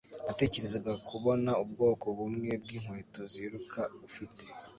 natekerezaga 0.27 0.91
kubona 1.07 1.51
ubwoko 1.63 2.05
bumwe 2.17 2.49
bwinkweto 2.63 3.21
ziruka 3.31 3.81
ufite 4.07 4.43